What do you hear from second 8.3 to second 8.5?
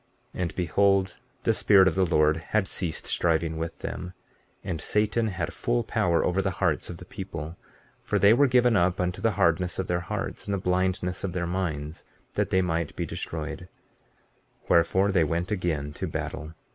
were